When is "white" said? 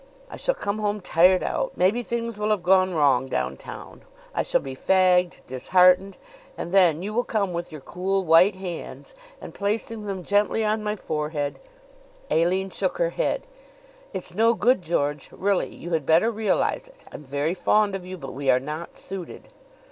8.25-8.55